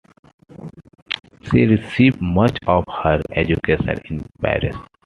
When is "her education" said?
2.87-3.87